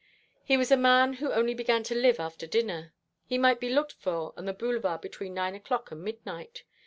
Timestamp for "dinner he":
2.47-3.37